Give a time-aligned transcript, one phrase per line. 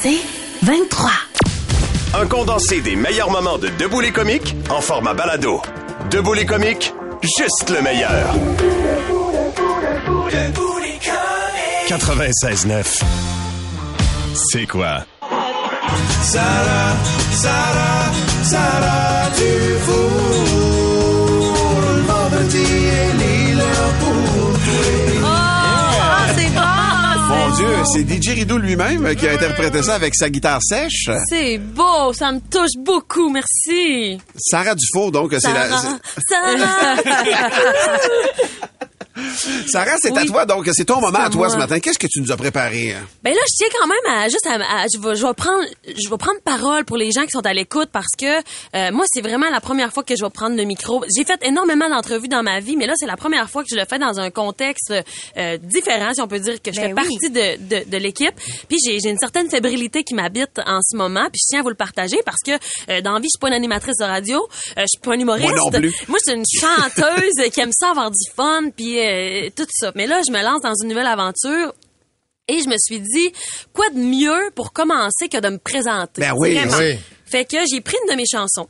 [0.00, 0.20] C'est
[0.62, 1.10] 23.
[2.14, 5.60] Un condensé des meilleurs moments de Debout les comiques en format balado.
[6.10, 8.34] Debout les comiques, juste le meilleur.
[11.88, 13.02] 96.9.
[14.34, 15.04] C'est quoi?
[16.22, 16.96] Sarah,
[17.32, 18.12] Sarah,
[18.44, 20.87] Sarah Dufour.
[20.87, 20.87] Le
[27.58, 31.10] Dieu, c'est DJ Rideau lui-même qui a interprété ça avec sa guitare sèche.
[31.28, 34.20] C'est beau, ça me touche beaucoup, merci.
[34.36, 35.68] Sarah Dufour, donc, c'est la...
[35.68, 37.02] Sarah,
[39.70, 39.96] Sarah.
[40.00, 41.50] C'est à toi, donc, c'est ton moment à toi moi.
[41.50, 41.78] ce matin.
[41.80, 42.92] Qu'est-ce que tu nous as préparé?
[42.92, 43.06] hein?
[43.22, 45.64] Ben là, je tiens quand même à juste à, à- je vais je vais prendre
[45.86, 48.26] je vais prendre parole pour les gens qui sont à l'écoute parce que
[48.76, 51.04] euh, moi c'est vraiment la première fois que je vais prendre le micro.
[51.16, 53.76] J'ai fait énormément d'entrevues dans ma vie, mais là c'est la première fois que je
[53.76, 54.92] le fais dans un contexte
[55.36, 57.18] euh, différent, si on peut dire que je Ben fais oui.
[57.18, 58.34] partie de de, de l'équipe.
[58.68, 61.62] Puis j'ai j'ai une certaine fébrilité qui m'habite en ce moment, puis je tiens à
[61.62, 62.52] vous le partager parce que
[62.90, 64.38] euh, dans la vie, je suis pas une animatrice de radio,
[64.76, 65.48] euh, je suis pas une humoriste.
[65.48, 65.92] Moi non plus.
[66.08, 69.92] Moi, je suis une chanteuse qui aime ça avoir du fun puis euh, tout ça.
[69.94, 71.74] Mais là, je me lance dans une nouvelle aventure.
[72.50, 73.32] Et je me suis dit,
[73.74, 76.22] quoi de mieux pour commencer que de me présenter?
[76.22, 76.78] Ben oui, Vraiment.
[76.78, 76.98] oui.
[77.26, 78.68] Fait que j'ai pris une de mes chansons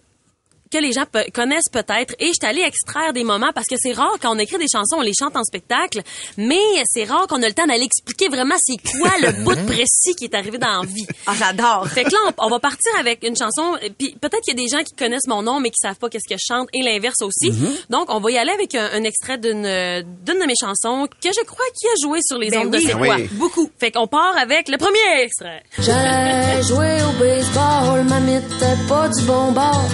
[0.71, 3.77] que les gens pe- connaissent peut-être et je suis allée extraire des moments parce que
[3.79, 6.03] c'est rare quand on écrit des chansons, on les chante en spectacle,
[6.37, 9.65] mais c'est rare qu'on a le temps d'aller expliquer vraiment c'est quoi le bout de
[9.67, 11.07] précis qui est arrivé dans la vie.
[11.27, 11.87] Ah, j'adore.
[11.89, 13.77] Fait que là, on, on va partir avec une chanson.
[13.99, 16.09] Puis peut-être qu'il y a des gens qui connaissent mon nom, mais qui savent pas
[16.09, 17.53] qu'est-ce que je chante, et l'inverse aussi.
[17.91, 21.29] Donc, on va y aller avec un, un extrait d'une d'une de mes chansons que
[21.29, 22.83] je crois qui a joué sur les Ben ondes oui.
[22.83, 23.17] de C'est Ben quoi?
[23.17, 23.29] oui.
[23.33, 23.71] Beaucoup.
[23.79, 25.63] Fait qu'on part avec le premier extrait.
[25.79, 29.85] J'allais jouer au baseball, ma n'était pas du bon bord.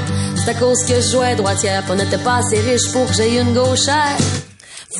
[0.44, 3.40] C'est à cause que je jouais droitière, on n'était pas assez riche pour que j'aie
[3.40, 4.18] une gauchère.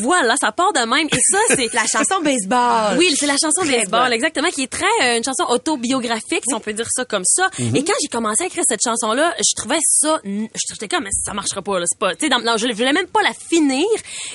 [0.00, 1.06] Voilà, ça part de même.
[1.12, 2.98] Et ça, c'est La chanson baseball.
[2.98, 4.12] Oui, c'est la chanson Très baseball, bonne.
[4.12, 7.48] exactement, qui est très euh, une chanson autobiographique, si on peut dire ça comme ça.
[7.58, 11.32] Et quand j'ai commencé à écrire cette chanson-là, je trouvais ça, j'étais comme, mais ça
[11.34, 13.86] marchera pas, là, c'est pas, tu sais, dans- non, je voulais même pas la finir.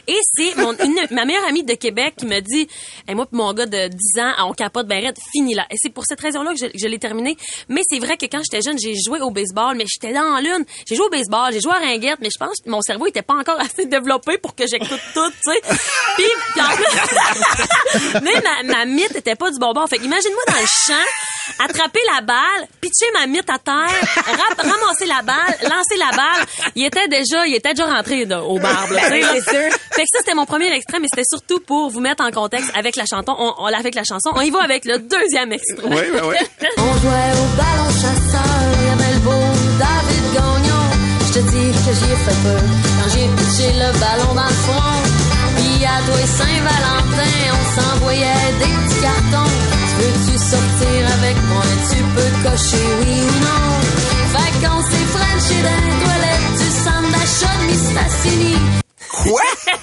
[0.07, 2.67] Et c'est mon, une, ma meilleure amie de Québec qui me dit,
[3.07, 5.63] et moi pis mon gars de 10 ans, on capote ben raide, finis-la.
[5.71, 7.37] Et c'est pour cette raison-là que je, que je l'ai terminée.
[7.67, 10.65] Mais c'est vrai que quand j'étais jeune, j'ai joué au baseball, mais j'étais dans lune.
[10.87, 13.21] J'ai joué au baseball, j'ai joué à ringuette, mais je pense que mon cerveau était
[13.21, 15.77] pas encore assez développé pour que j'écoute tout, tu sais.
[16.15, 19.87] Puis, puis en plus, mais ma, ma mythe était pas du bon bord.
[19.89, 23.73] Fait imagine-moi dans le champ, attraper la balle, pitcher ma mythe à terre,
[24.15, 26.45] rap- ramasser la balle, lancer la balle.
[26.75, 28.91] Il était déjà, il était déjà rentré là, au barbe.
[28.91, 29.77] là, tu sais, sûr.
[29.91, 32.71] Fait que ça, c'était mon premier extrait, mais c'était surtout pour vous mettre en contexte
[32.75, 33.35] avec la chanson.
[33.37, 34.31] On, on avec la chanson.
[34.35, 35.83] On y va avec le deuxième extrait.
[35.85, 36.35] Oui, oui, oui.
[36.77, 38.41] On jouait au ballon chasseur,
[38.81, 39.31] il y avait le beau
[39.79, 40.85] David Gagnon.
[41.27, 42.61] Je te dis que j'y ai fait peur
[42.97, 45.18] quand j'ai pitché le ballon dans le front.
[45.79, 49.51] Toi et Saint-Valentin, on s'envoyait des petits cartons.
[49.87, 51.63] Tu veux-tu sortir avec moi?
[51.89, 53.79] Tu peux cocher oui ou non.
[54.33, 58.88] Fait qu'on s'est frenché dans les toilettes du centre d'achat de Miss Fassini.
[59.11, 59.41] Quoi?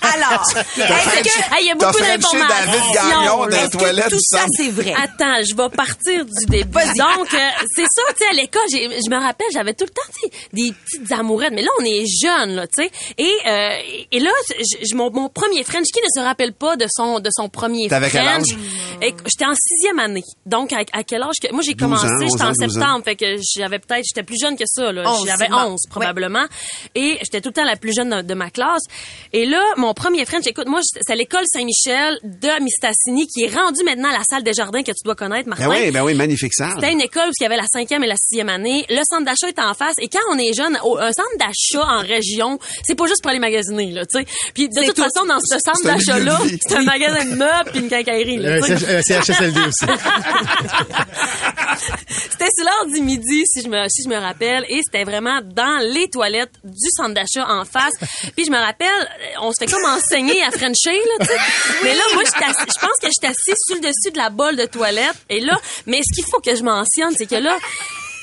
[0.00, 2.48] Alors, est-ce que, Hey, il y a T'as beaucoup d'informations.
[2.48, 4.94] David Gagnon est-ce que toilettes tout ça, c'est vrai?
[4.94, 6.70] Attends, je vais partir du début.
[6.72, 7.38] Donc, euh,
[7.74, 10.32] c'est ça, tu sais, à l'école, je me rappelle, j'avais tout le temps, tu sais,
[10.52, 11.52] des petites amourettes.
[11.52, 12.90] Mais là, on est jeunes, là, tu sais.
[13.18, 16.86] Et, euh, et là, je- mon, mon premier French, qui ne se rappelle pas de
[16.90, 18.26] son, de son premier quel French?
[18.26, 18.56] âge?
[19.02, 20.24] J'étais en sixième année.
[20.46, 22.62] Donc, à, à quel âge que, moi, j'ai 12 ans, commencé, 11 j'étais en 12
[22.62, 22.68] ans.
[22.80, 23.04] septembre.
[23.04, 25.02] Fait que j'avais peut-être, j'étais plus jeune que ça, là.
[25.10, 25.72] 11, J'avais bon.
[25.72, 26.46] 11, probablement.
[26.94, 28.77] Et j'étais tout le temps la plus jeune de, de ma classe.
[29.32, 33.54] Et là, mon premier French, écoute, moi, c'est à l'école Saint-Michel de Mistassini, qui est
[33.54, 35.68] rendu maintenant à la salle des jardins que tu dois connaître, Martin.
[35.68, 36.72] Ben oui, ben oui, magnifique salle.
[36.76, 38.84] C'était une école où il y avait la cinquième et la sixième année.
[38.88, 39.94] Le centre d'achat est en face.
[40.00, 43.30] Et quand on est jeune, au- un centre d'achat en région, c'est pas juste pour
[43.30, 44.26] aller magasiner, là, tu sais.
[44.54, 45.02] Puis de toute tout.
[45.02, 48.60] façon, dans ce centre d'achat-là, c'est un magasin de meubles puis une quincaillerie, là.
[48.62, 49.84] C- un CHSLD aussi.
[52.98, 56.54] Du midi, si je me, si je me rappelle, et c'était vraiment dans les toilettes
[56.64, 57.92] du centre d'achat en face.
[58.36, 61.38] Puis je me rappelle, euh, on se fait comme enseigner à Frencher, là, tu sais.
[61.84, 64.66] Mais là, moi, je pense que j'étais assise sur le dessus de la bolle de
[64.66, 65.14] toilette.
[65.30, 65.56] Et là,
[65.86, 67.56] mais ce qu'il faut que je mentionne, c'est que là,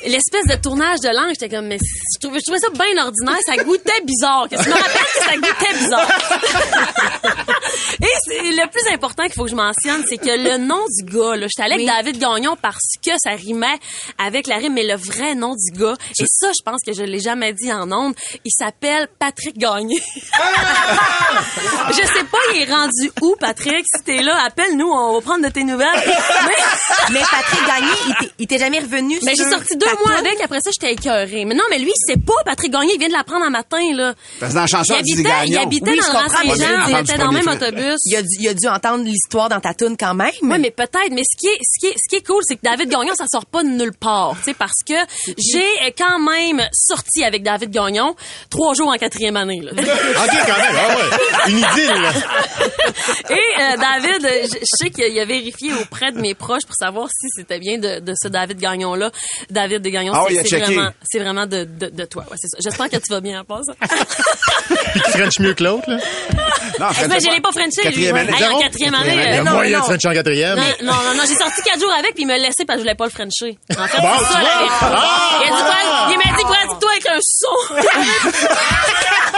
[0.07, 3.37] l'espèce de tournage de langue, j'étais comme, mais je trouvais, je trouvais ça bien ordinaire,
[3.45, 4.47] ça goûtait bizarre.
[4.49, 6.07] Que je me rappelle que ça goûtait bizarre.
[8.01, 11.35] Et le plus important qu'il faut que je mentionne, c'est que le nom du gars,
[11.35, 13.77] là, j'étais allée avec David Gagnon parce que ça rimait
[14.17, 17.03] avec la rime, mais le vrai nom du gars, et ça, je pense que je
[17.03, 18.13] l'ai jamais dit en ondes,
[18.43, 20.01] il s'appelle Patrick Gagné.
[21.89, 23.85] je sais pas, il est rendu où, Patrick?
[23.95, 25.87] Si t'es là, appelle-nous, on va prendre de tes nouvelles.
[26.05, 26.53] Mais
[27.11, 30.11] mais Patrick Gagné, il t'est- jamais revenu Mais j'ai sorti deux toune?
[30.15, 31.45] avec, après ça, j'étais écœurée.
[31.45, 33.81] Mais non, mais lui, il sait pas, Patrick Gagné, il vient de l'apprendre un matin,
[33.93, 34.13] là.
[34.39, 37.31] Parce que dans la chanson, il habitait, il habitait Oui, dans le il était dans
[37.31, 37.99] le même autobus.
[38.05, 40.31] Il a, dû, il a dû entendre l'histoire dans ta toune quand même.
[40.41, 41.11] Oui, mais peut-être.
[41.11, 43.13] Mais ce qui est, ce qui est, ce qui est cool, c'est que David Gagnon,
[43.15, 44.93] ça sort pas de nulle part, tu sais, parce que
[45.37, 48.15] j'ai quand même sorti avec David Gagnon
[48.49, 49.71] trois jours en quatrième année, là.
[49.71, 50.75] OK, quand même.
[50.77, 51.51] Ah ouais.
[51.51, 52.11] Une idylle, là.
[53.29, 54.21] Et euh, David,
[54.51, 57.77] je, je sais qu'il a vérifié auprès de mes proches pour savoir si c'était bien
[57.77, 59.11] de, de ce David Gagnon-là.
[59.49, 60.43] David de Gagnon, Ah c'est il a
[61.23, 62.23] vraiment, de, de, de toi.
[62.31, 62.37] Ouais.
[62.63, 63.73] J'espère que tu vas bien à part ça.
[63.79, 65.97] Puis qui French mieux que l'autre, là?
[66.79, 67.83] Non, Eh ben, je l'ai pas Frenché, lui.
[67.83, 68.29] Quatrième année.
[68.29, 68.59] Hey, en Zéro?
[68.59, 69.37] quatrième année.
[69.39, 69.83] euh, moyen de non.
[69.83, 70.57] French en quatrième.
[70.57, 72.79] Non, non, non, non, j'ai sorti quatre jours avec puis il me laissé parce que
[72.79, 73.57] je voulais pas le Frencher.
[73.71, 74.49] En fait, c'est tu ça, la.
[74.81, 75.41] Ah!
[75.41, 75.75] il a dit, quoi?
[76.11, 77.75] il m'a dit, pratique-toi avec un son.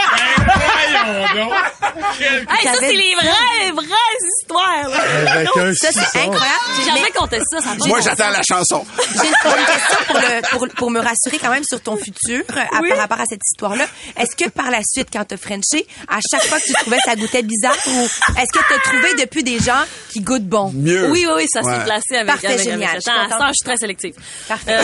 [2.20, 5.32] hey, ça, c'est les vraies, vraies histoires, là.
[5.32, 6.64] Avec un Ça, c'est incroyable.
[6.78, 8.84] J'ai jamais compté ça, Moi, j'attends la chanson.
[9.14, 9.34] J'ai une,
[9.66, 12.88] question pour, le, pour, pour me rassurer quand même sur ton futur euh, à- Oui.
[12.90, 13.84] par rapport à cette histoire-là.
[14.16, 17.14] Est-ce que par la suite, quand t'as Frenché, à chaque fois que tu trouvais ça
[17.16, 18.04] goûtait bizarre ou
[18.38, 20.72] est-ce que t'as trouvé depuis des gens qui goûtent bon?
[20.74, 21.10] Mieux.
[21.10, 21.84] Oui, oui, oui, ça s'est Ouais.
[21.84, 22.90] placé avec, Parfait, avec, génial.
[22.90, 24.14] avec suis ça, je suis très sélective.
[24.48, 24.72] Parfait.
[24.72, 24.82] Euh,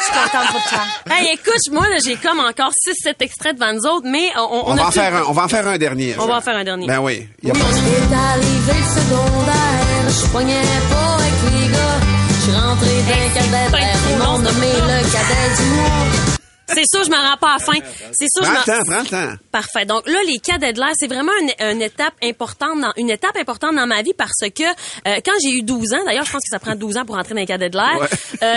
[0.00, 0.80] Je suis contente pour toi.
[1.16, 2.70] hey, écoute, moi, là, j'ai comme encore
[3.06, 5.44] 6-7 extraits devant nous autres, mais on, on, On, va en faire un, on va
[5.44, 6.14] en faire un dernier.
[6.18, 6.86] On va en faire un dernier.
[6.86, 7.28] Ben oui.
[7.42, 12.00] Il y a pas- est arrivé le secondaire, je pognais pas avec les gars.
[12.28, 15.70] Je suis rentré d'un cadet peut être trop ils m'ont long, nommé le cadet du
[15.76, 16.29] mois.
[16.74, 17.78] C'est sûr, je me rends pas à fin.
[18.12, 19.34] C'est sûr, je Prends le temps, prends le temps.
[19.52, 19.84] Parfait.
[19.84, 23.36] Donc là, les cadets de l'air, c'est vraiment une, une étape importante dans une étape
[23.36, 26.42] importante dans ma vie parce que euh, quand j'ai eu 12 ans, d'ailleurs, je pense
[26.42, 27.98] que ça prend 12 ans pour entrer dans les cadets de l'air.
[28.00, 28.08] Ouais.
[28.42, 28.54] Euh,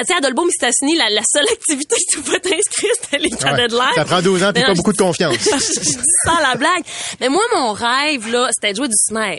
[0.00, 3.62] tu sais, à Mistassini, la, la seule activité que tu pouvais t'inscrire, c'était les cadets
[3.62, 3.68] Ouais.
[3.68, 3.92] de l'air.
[3.94, 5.34] Ça prend 12 ans puis pas beaucoup de confiance.
[5.40, 6.84] je, je dis ça à la blague.
[7.20, 9.38] Mais moi, mon rêve, là, c'était de jouer du snare.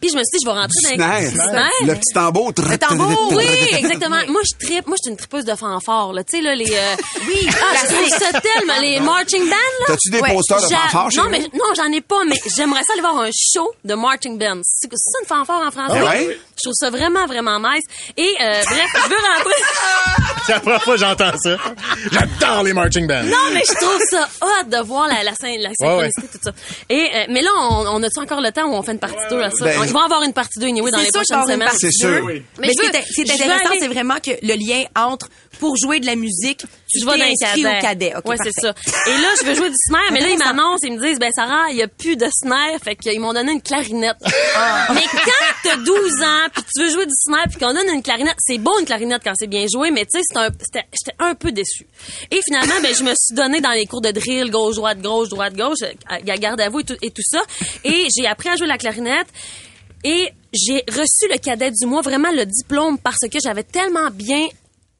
[0.00, 1.48] Puis je me suis dit, je vais rentrer dans les Snare.
[1.48, 1.70] snare.
[1.82, 2.52] Le petit tambour.
[2.56, 4.18] Le tambour, Oui, exactement.
[4.28, 4.86] Moi, je tripe.
[4.86, 6.22] Moi, je suis une tripeuse de fanfare, là.
[6.24, 6.70] Tu sais, là, les...
[6.70, 8.80] euh, Oui, Ah, je trouve ça tellement...
[8.80, 9.84] Les marching bands, là.
[9.88, 11.30] T'as-tu des Ouais, posters de J'a- fanfare chez non, vous?
[11.30, 14.60] mais non, j'en ai pas, mais j'aimerais ça aller voir un show de marching bands.
[14.64, 16.00] C'est c'est ça une fanfare en français?
[16.00, 16.38] Ah ouais?
[16.56, 17.82] Je trouve ça vraiment, vraiment nice.
[18.16, 19.62] Et euh, bref, je veux rentrer.
[20.46, 21.56] C'est la première fois que j'entends ça.
[22.12, 23.22] J'adore les marching bands.
[23.24, 26.52] Non, mais je trouve ça hot de voir la, la, syn- la synchronicité, tout ça.
[26.90, 29.16] Et, euh, mais là, on, on a-tu encore le temps où on fait une partie
[29.30, 29.64] 2 à ça?
[29.64, 31.68] Ben, On- il va y avoir une partie 2 anyway dans C'est les prochaines semaines.
[31.78, 32.10] C'est sûr.
[32.26, 32.42] deux.
[32.58, 34.30] Mais ce qui veux- est, ce qui est je veux intéressant, aller- c'est vraiment que
[34.42, 35.28] le lien entre
[35.60, 36.58] pour jouer de la musique,
[36.92, 37.78] tu Je vais dans les cadets.
[37.78, 38.12] au cadet.
[38.16, 38.74] OK, ouais, c'est ça.
[39.06, 41.30] Et là, je veux jouer du snare, mais là, ils m'annoncent, ils me disent, ben,
[41.34, 44.16] Sarah, il y a plus de snare, fait qu'ils m'ont donné une clarinette.
[44.56, 44.88] Ah.
[44.92, 45.30] Mais quand
[45.62, 48.58] t'as 12 ans, puis tu veux jouer du snare, puis qu'on donne une clarinette, c'est
[48.58, 51.86] beau une clarinette quand c'est bien joué, mais tu sais, j'étais un peu déçue.
[52.30, 55.28] Et finalement, ben, je me suis donné dans les cours de drill, gauche, droite, gauche,
[55.28, 55.78] droite, gauche,
[56.24, 57.40] garde à vous et tout, et tout ça.
[57.84, 59.28] Et j'ai appris à jouer la clarinette.
[60.04, 64.46] Et j'ai reçu le cadet du mois, vraiment le diplôme, parce que j'avais tellement bien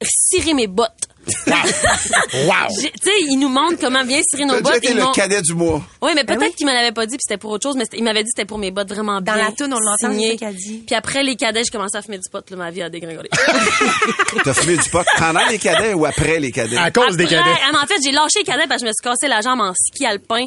[0.03, 1.07] ciré mes bottes.
[1.47, 2.67] Wow!
[2.77, 4.79] Tu sais, il nous montre comment bien cirer nos bottes.
[4.83, 5.81] ils le cadet du mois.
[6.01, 6.53] Oui, mais peut-être Ben oui.
[6.55, 8.25] qu'il me l'avait pas dit puis c'était pour autre chose, mais c'était- il m'avait dit
[8.29, 10.55] que c'était pour mes bottes vraiment Dans bien la toune, on l'entend, c'est ça qu'elle
[10.55, 10.83] dit.
[10.85, 13.29] Puis après les cadets, j'ai commencé à fumer du pot, là, ma vie a dégringolé.
[14.43, 16.77] T'as fumé du pot pendant les cadets ou après les cadets?
[16.77, 17.49] À cause des cadets.
[17.71, 19.61] ah, en fait, j'ai lâché les cadets parce que je me suis cassé la jambe
[19.61, 20.45] en ski alpin.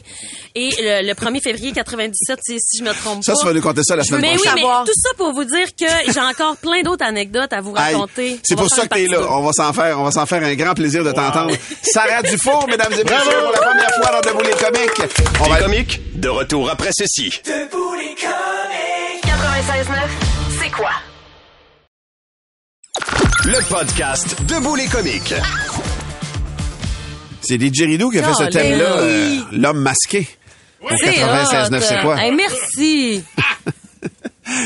[0.54, 3.38] Et le, le 1er février 97, si, je me trompe Ça, pas.
[3.40, 4.54] tu vas nous compter ça la semaine mais oui, prochaine.
[4.56, 8.38] mais tout ça pour vous dire que j'ai encore plein d'autres anecdotes à vous raconter.
[8.42, 9.20] C'est pour ça que t'es là.
[9.30, 11.54] On va s'en faire, on va s'en faire un grand plaisir de t'entendre.
[11.82, 15.16] Sarah Dufour, mesdames et messieurs, pour la première fois dans Debout les comiques.
[15.40, 17.40] On Les va comiques, de retour après ceci.
[17.44, 19.24] Debout les comiques.
[19.24, 20.90] 96.9, c'est quoi?
[23.44, 25.34] Le podcast Debout les comiques.
[27.40, 29.02] C'est DJ Rideau qui a fait ce thème-là, oui.
[29.02, 30.28] euh, l'homme masqué.
[30.82, 32.20] Au C'est 96.9, c'est quoi?
[32.20, 33.24] Hey, merci.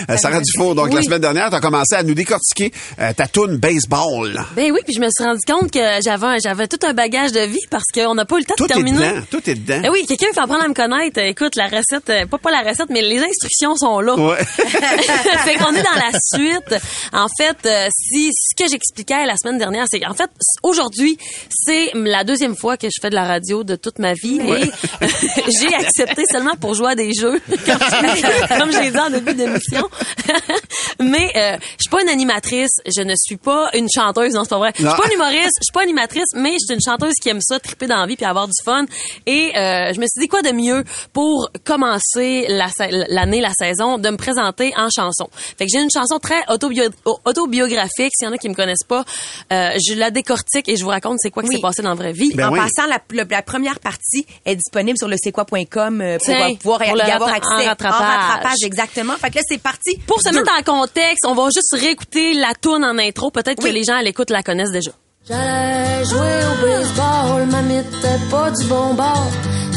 [0.08, 3.26] Euh, Sarah Dufour, donc la semaine dernière, tu as commencé à nous décortiquer euh, ta
[3.26, 4.44] toune baseball.
[4.54, 7.32] Ben oui, puis je me suis rendu compte que j'avais un- j'avais tout un bagage
[7.32, 8.98] de vie parce qu'on n'a pas eu le temps Tout de est terminer.
[8.98, 9.80] dedans, tout est dedans.
[9.82, 11.18] Ben oui, quelqu'un qui apprendre à me connaître.
[11.20, 14.14] euh, Écoute, la recette, euh, pas pas la recette, mais les instructions sont là.
[14.16, 14.44] Ouais.
[14.44, 16.80] fait qu'on est dans la suite.
[17.12, 20.30] En fait, euh, si ce que j'expliquais la semaine dernière, c'est en fait
[20.62, 21.18] aujourd'hui,
[21.50, 24.70] c'est la deuxième fois que je fais de la radio de toute ma vie et
[25.60, 29.34] j'ai accepté seulement pour jouer à des jeux, comme, j'ai dit en début
[31.00, 34.50] Mais euh, je suis pas une animatrice, je ne suis pas une chanteuse, non c'est
[34.50, 34.72] pas vrai.
[34.76, 37.28] Je suis pas une humoriste, je suis pas animatrice, mais je suis une chanteuse qui
[37.28, 38.84] aime ça, triper dans la vie puis avoir du fun.
[39.26, 44.10] Et euh, je me suis dit quoi de mieux pour commencer l'année, la saison, de
[44.10, 45.28] me présenter en chanson.
[45.32, 48.12] Fait que j'ai une chanson très autobio- au- autobiographique.
[48.16, 49.04] S'il y en a qui me connaissent pas,
[49.52, 51.56] euh, je la décortique et je vous raconte c'est quoi qui Oui.
[51.56, 52.32] s'est passé dans la vraie vie.
[52.34, 52.58] Ben en oui.
[52.60, 56.88] passant, la, première partie est disponible sur le c'est quoi.com euh, pour Tiens, pouvoir y
[56.90, 58.62] pour y avoir accès en rattrapage.
[58.64, 59.16] exactement.
[59.16, 59.96] Fait que là, c'est parti.
[60.06, 63.30] pour se mettre en contexte, on va juste réécouter la tourne en intro.
[63.30, 64.92] Peut-être que les gens à l'écoute la connaissent déjà.
[65.28, 69.30] J'allais jouer au baseball, ma n'était pas du bon bord.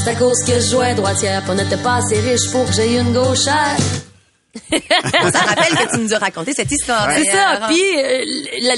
[0.04, 2.98] C'est à cause que je jouais droitière, on n'était pas assez riche pour que j'aie
[2.98, 3.78] une gauchère.
[4.72, 7.10] On se rappelle que tu nous as raconté cette histoire.
[7.16, 7.62] C'est ça.
[7.68, 8.24] Puis euh,
[8.62, 8.76] la,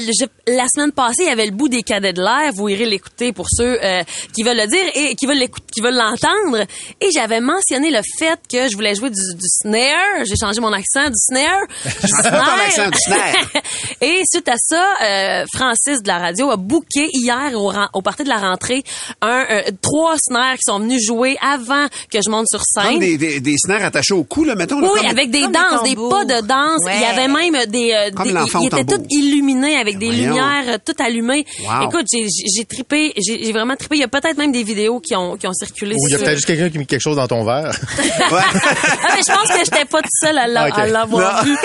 [0.54, 2.52] la semaine passée, il y avait le bout des cadets de l'air.
[2.54, 4.02] Vous irez l'écouter pour ceux euh,
[4.34, 6.64] qui veulent le dire et qui veulent l'écouter, qui veulent l'entendre.
[7.00, 10.24] Et j'avais mentionné le fait que je voulais jouer du, du snare.
[10.24, 11.66] J'ai changé mon accent du snare.
[12.08, 13.34] Du accent, du snare.
[14.00, 18.24] et suite à ça, euh, Francis de la radio a booké hier au, au party
[18.24, 18.82] de la rentrée
[19.22, 22.84] un euh, trois snares qui sont venus jouer avant que je monte sur scène.
[22.92, 24.80] Comme des, des, des snares attachés au cou, là, mettons.
[24.80, 25.52] là, Oui, comme- avec des comme
[25.84, 26.80] des pas de danse.
[26.84, 26.92] Ouais.
[26.96, 28.98] Il y avait même des, euh, des étaient tambour.
[28.98, 30.28] tous illuminés avec des Voyons.
[30.28, 31.44] lumières euh, toutes allumées.
[31.64, 31.88] Wow.
[31.88, 33.96] Écoute, j'ai j'ai trippé, j'ai j'ai vraiment trippé.
[33.96, 35.94] Il y a peut-être même des vidéos qui ont qui ont circulé.
[35.94, 37.70] Ou il y a peut-être juste quelqu'un qui a mis quelque chose dans ton verre.
[37.98, 38.04] Ouais.
[38.30, 40.78] ah, mais je pense que j'étais pas toute seule à l'a- Ok.
[40.78, 41.52] à l'avoir Non.
[41.52, 41.56] vu.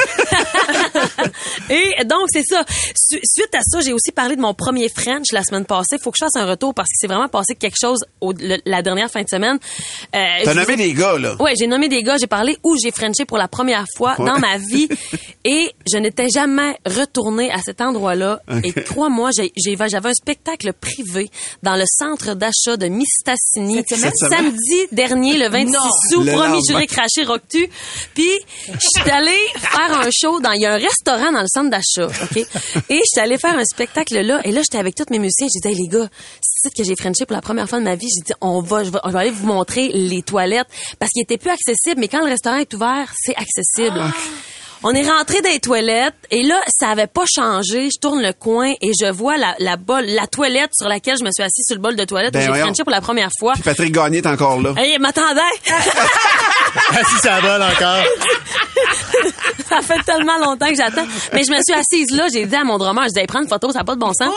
[1.69, 2.63] Et donc, c'est ça.
[2.95, 5.97] Su- suite à ça, j'ai aussi parlé de mon premier French la semaine passée.
[6.01, 8.59] Faut que je fasse un retour parce que c'est vraiment passé quelque chose au- le-
[8.65, 9.57] la dernière fin de semaine.
[10.15, 11.35] Euh, T'as nommé des gars, là.
[11.41, 14.25] Ouais, j'ai nommé des gars, j'ai parlé où j'ai Frenché pour la première fois Ouais.
[14.25, 14.87] dans ma vie
[15.45, 18.41] et je n'étais jamais retournée à cet endroit-là.
[18.63, 21.29] Et crois-moi, j'ai- j'ai- j'avais un spectacle privé
[21.63, 24.11] dans le centre d'achat de Mistassini Cette semaine?
[24.19, 24.51] Cette semaine?
[24.51, 27.67] samedi dernier, le 26 août, promis juré craché Roctu.
[28.13, 28.29] Puis
[28.67, 31.69] je suis allée faire un show dans il y a un restaurant dans le centre
[31.69, 32.37] d'achat, OK?
[32.37, 32.45] Et
[32.89, 35.59] je suis allée faire un spectacle là et là j'étais avec tous mes musiciens, j'ai
[35.59, 36.09] dit hey, les gars,
[36.63, 38.83] ici que j'ai Frenché pour la première fois de ma vie, j'ai dit on va
[38.83, 40.67] je, vais on va aller vous montrer les toilettes
[40.99, 44.01] parce qu'il était plus accessible mais quand le restaurant est ouvert, c'est accessible.
[44.85, 47.87] On est rentré dans les toilettes et là, ça avait pas changé.
[47.89, 51.23] Je tourne le coin et je vois la, la, bol, la toilette sur laquelle je
[51.23, 52.65] me suis assise sur le bol de toilette Ben où j'ai voyons.
[52.65, 53.53] Frenché pour la première fois.
[53.53, 54.73] Puis Patrick Gagné est encore là.
[54.75, 55.39] Hey, il m'attendait!
[57.09, 58.03] si ça vole encore.
[59.69, 61.05] ça fait tellement longtemps que j'attends.
[61.33, 63.41] Mais je me suis assise là, j'ai dit à mon drummer, je dis, Hey, prends
[63.41, 64.33] une photo, ça n'a pas de bon sens.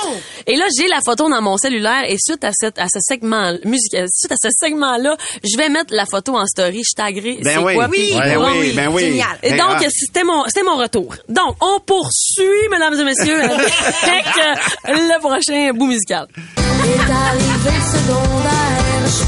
[0.46, 3.52] Et là, j'ai la photo dans mon cellulaire et suite à, cette, à ce segment
[3.64, 7.38] musical, suite à ce segment-là, je vais mettre la photo en story, je taguerai.
[7.42, 7.74] Ben c'est oui.
[7.74, 9.02] quoi, Oui, ben Ouais, oui, ben oui.
[9.02, 9.38] Génial.
[9.42, 9.86] Et Ben, donc, ah.
[9.90, 11.14] c'était mon, c'était mon retour.
[11.28, 13.42] Donc, on poursuit, mesdames et messieurs,
[14.02, 16.26] avec euh, le prochain bout musical.
[16.36, 19.24] Est arrivé le secondaire, je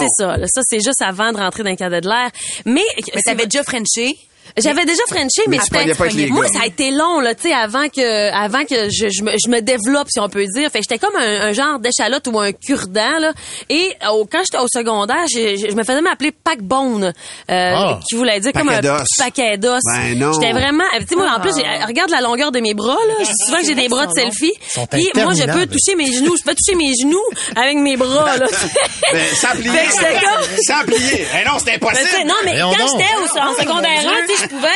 [0.00, 0.36] C'est ça.
[0.36, 0.46] là.
[0.46, 2.30] Ça, c'est juste avant de rentrer dans le cadet de l'air.
[2.64, 2.82] Mais,
[3.14, 4.16] Mais t'avais déjà Frenché?
[4.56, 6.52] J'avais déjà Frenché, mais, tu c'était- pognais pas avec les moi gars.
[6.52, 9.50] ça a été long là, tu sais, avant que avant que je, je, me, je
[9.50, 10.70] me développe si on peut dire.
[10.70, 13.32] Fait que j'étais comme un, un genre d'échalote ou un cure-dent là.
[13.68, 17.12] Et au- quand j'étais au secondaire, je, je- je me faisais m'appeler Pac-Bone, euh,
[17.50, 18.00] Ah.
[18.08, 18.80] qui voulait dire comme un
[19.18, 19.80] paquet d'os.
[19.84, 20.32] Ben non.
[20.32, 21.60] J'étais vraiment, tu sais moi en plus, Ah.
[21.80, 23.14] j'ai- regarde la longueur de mes bras là.
[23.20, 24.52] Je dis souvent que j'ai des bras de selfie.
[24.90, 27.22] Puis moi je peux toucher mes genoux, je peux toucher mes genoux
[27.56, 28.46] avec mes bras là.
[29.12, 29.70] Ben, sans plier.
[29.70, 31.26] Fait que comme- Sans plier.
[31.40, 32.26] Eh non, c'était Ben, impossible.
[32.26, 34.68] non, mais quand j'étais au- en secondaire 1, tu sais, je pouvais.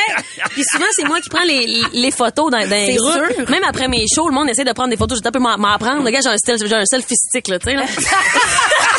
[0.51, 3.35] Puis souvent, c'est moi qui prends les, les photos dans, dans les groupes.
[3.35, 3.49] sûr.
[3.49, 5.19] Même après mes shows, le monde essaie de prendre des photos.
[5.21, 6.03] J'ai un peu m'en m'en prendre.
[6.03, 7.85] Le gars, j'ai un style, j'ai un selfie stick, là, tu sais, là.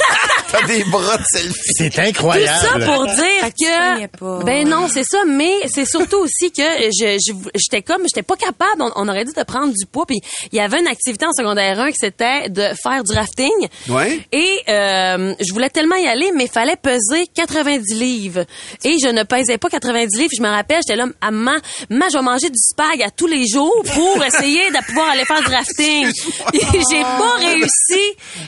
[0.61, 1.61] T'as des bras de selfie.
[1.77, 2.85] C'est Tout ça incroyable.
[2.85, 3.25] pour dire
[3.59, 8.23] que ben non c'est ça mais c'est surtout aussi que je je- j'étais comme j'étais
[8.23, 8.81] pas capable.
[8.81, 10.19] On, on aurait dû de prendre du poids puis
[10.53, 13.51] il y avait une activité en secondaire 1 qui c'était de faire du rafting.
[13.89, 14.21] Ouais.
[14.33, 18.45] et euh, je voulais tellement y aller mais il fallait peser 90 livres.
[18.85, 20.31] Et je ne pesais pas 90 livres.
[20.37, 21.59] Je me rappelle j'étais là à maman
[21.91, 25.25] maman je vais manger du spag à tous les jours pour essayer de pouvoir aller
[25.25, 26.11] faire du rafting.
[26.53, 28.03] J'ai pas réussi.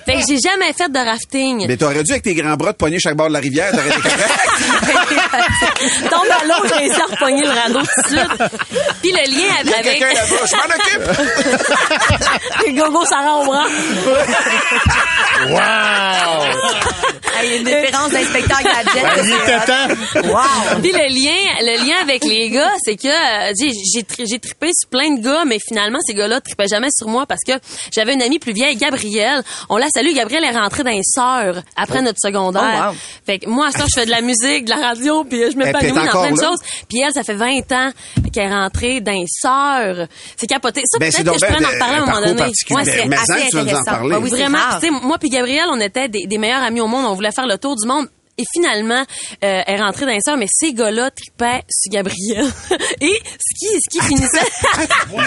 [0.04, 1.66] Fait que j'ai jamais fait de rafting.
[1.66, 3.70] Mais t'aurais dû, avec tes grands bras, te pogner chaque bord de la rivière.
[3.72, 4.32] T'aurais été correct.
[6.10, 8.30] tombe à l'eau, j'ai réussi à repogner le radeau tout de suite.
[9.02, 9.98] Puis le lien Il y a avec...
[9.98, 10.46] quelqu'un là-bas.
[10.46, 11.06] Je m'en occupe.
[12.66, 13.66] Les gogos, ça rend au bras.
[15.48, 15.58] Wow!
[17.38, 19.02] Ah, Il y a une différence d'inspecteur Gadget.
[19.02, 20.28] Ben, il était temps.
[20.32, 20.80] Wow.
[20.82, 24.38] Puis le lien, le lien avec les gars, c'est que euh, j'ai j'ai tri- j'ai
[24.38, 27.52] trippé sur plein de gars, mais finalement ces gars-là trippaient jamais sur moi parce que
[27.94, 29.42] j'avais une amie plus vieille, Gabrielle.
[29.68, 30.14] On la salue.
[30.14, 32.86] Gabrielle est rentrée dans les sœurs après notre secondaire.
[32.88, 32.96] Oh, wow.
[33.24, 35.56] Fait que moi, à ça, je fais de la musique, de la radio, puis je
[35.56, 36.58] m'épanouis dans plein de choses.
[36.88, 37.90] Puis elle, ça fait 20 ans
[38.32, 40.06] qu'elle est rentrée dans les sœurs.
[40.36, 40.82] C'est capoté.
[40.86, 42.36] Ça, Ben, c'est peut-être que je pourrais ben en reparler à un un moment donné.
[42.36, 42.84] particulier.
[42.84, 43.84] c'est assez vas nous en intéressant.
[43.84, 44.14] parler.
[44.16, 44.80] Ah oui, Vraiment, grave.
[44.80, 47.04] tu sais, moi puis Gabriel, on était des, des meilleurs amis au monde.
[47.06, 48.06] On voulait faire le tour du monde.
[48.38, 49.00] Et finalement,
[49.44, 52.44] euh, elle est rentrée dans les sœurs, mais ces gars-là tripaient sur Gabriel.
[53.00, 54.46] Et ce qui, ce qui finissait...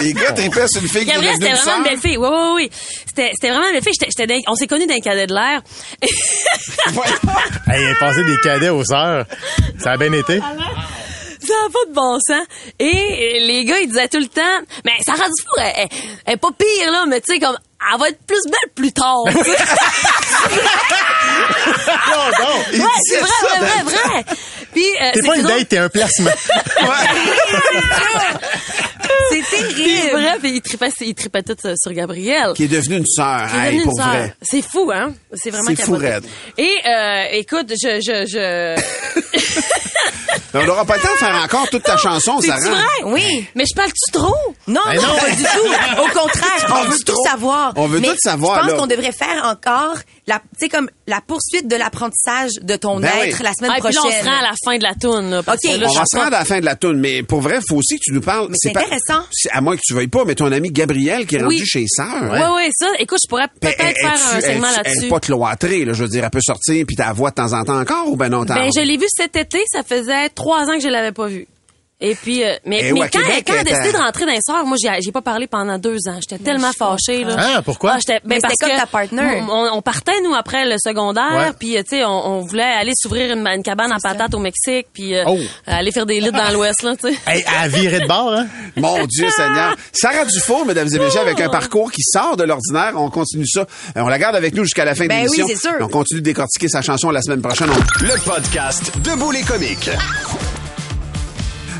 [0.00, 2.16] Les gars tripaient sur une fille Gabriel, c'était vraiment une belle fille.
[2.16, 2.70] Oui, oui, oui.
[3.06, 3.92] C'était, c'était vraiment une belle fille.
[4.00, 5.60] J'étais, j'étais dans- on s'est connus dans un cadet de l'air.
[7.66, 9.26] Hey, il est passé des cadets aux sœurs.
[9.78, 10.38] Ça a bien été.
[10.38, 10.44] Ça
[11.54, 12.44] n'a pas de bon sens.
[12.78, 14.40] Et les gars, ils disaient tout le temps,
[14.84, 15.88] mais Sarah Dufour, elle, elle,
[16.26, 17.56] elle est pas pire, là, mais tu sais, comme,
[17.92, 19.24] elle va être plus belle plus tard.
[22.10, 22.54] Non, non.
[22.72, 24.24] Il Ouais, c'est vrai, ça vrai, vrai, vrai.
[24.72, 26.30] Puis, euh, T'es c'est pas une date, t'es un placement.
[29.30, 30.10] C'est terrible.
[30.12, 32.52] bref, il tripait, il tripait tout sur- sur Gabriel.
[32.54, 33.48] Qui est devenue une sœur.
[33.54, 34.34] Hey, pour vrai.
[34.42, 35.12] C'est fou, hein?
[35.34, 36.24] C'est vraiment C'est fou, raide.
[36.58, 38.80] Et, euh, écoute, je, je, je...
[40.52, 42.58] On n'aura pas le temps de faire encore toute ta chanson, Sarah.
[42.58, 42.82] vrai?
[43.04, 43.46] Oui.
[43.54, 44.34] Mais je parle-tu trop?
[44.66, 45.16] Non, Ben non, non.
[45.18, 46.02] pas du tout.
[46.02, 47.24] Au contraire, on veut tout trop?
[47.24, 47.72] savoir.
[47.76, 48.76] On veut Mais tout savoir, Je pense là.
[48.78, 49.94] qu'on devrait faire encore
[50.26, 53.44] la, tu sais, comme la poursuite de l'apprentissage de ton Ben être oui.
[53.44, 54.22] la semaine Ah, puis là, on prochaine.
[54.24, 55.30] se rend à la fin de la toune.
[55.30, 55.70] Là, parce OK.
[55.72, 57.60] que là, On va se rendre à la fin de la toune, mais pour vrai,
[57.68, 58.48] faut aussi que tu nous parles.
[58.50, 59.09] Mais c'est intéressant.
[59.52, 61.62] À moins que tu veuilles pas, mais ton ami Gabriel qui est rendu Oui.
[61.66, 62.22] chez Sœur.
[62.30, 62.86] Ouais, ouais, ça.
[62.98, 65.06] Écoute, je pourrais peut-être faire un segment es-tu- Elle là-dessus.
[65.06, 65.92] est pas cloîtrée, là.
[65.92, 68.16] Je veux dire, elle peut sortir puis ta voix de temps en temps encore ou
[68.16, 69.58] ben non, Ben, je l'ai vu cet été.
[69.72, 71.46] Ça faisait trois ans que je l'avais pas vu.
[72.02, 74.32] Et puis, euh, mais, mais ouais, quand, Québec, quand elle a décidé de rentrer dans
[74.32, 76.18] les sœurs, moi, j'ai, j'ai pas parlé pendant deux ans.
[76.20, 77.36] J'étais tellement fâchée, là.
[77.38, 77.98] Ah, pourquoi?
[77.98, 79.42] j'étais, ben, Mais parce comme que ta partner.
[79.50, 81.50] On, on partait, nous, après le secondaire, Ouais.
[81.58, 84.38] puis, euh, tu sais, on, on voulait aller s'ouvrir une, une cabane à patates au
[84.38, 85.38] Mexique, puis euh, Oh.
[85.66, 87.18] aller faire des litres dans l'Ouest, là, tu sais.
[87.26, 88.46] Hey, à virer de bord, hein?
[88.76, 89.76] Mon Dieu Seigneur.
[89.92, 92.92] Sarah Dufour, mesdames et messieurs, avec un parcours qui sort de l'ordinaire.
[92.96, 93.60] On continue ça.
[93.60, 95.44] Euh, On la garde avec nous jusqu'à la fin Ben de l'émission.
[95.46, 95.76] oui, c'est sûr.
[95.80, 97.68] On continue de décortiquer sa chanson la semaine prochaine.
[97.70, 99.90] On- Le podcast Debout les comiques.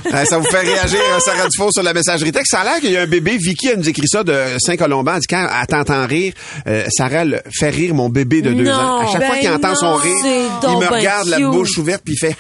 [0.12, 2.50] Euh, ça vous fait réagir, euh, Sarah Dufour, sur la messagerie texte.
[2.52, 3.36] Ça a l'air qu'il y a un bébé.
[3.38, 5.14] Vicky, elle nous écrit ça de Saint-Colomban.
[5.14, 6.32] Elle dit quand elle t'entend rire,
[6.66, 8.72] euh, Sarah le fait rire mon bébé de deux Non.
[8.72, 8.98] ans.
[9.00, 12.02] À chaque fois Ben qu'il entend son rire, il me ben regarde la bouche ouverte
[12.04, 12.36] puis il fait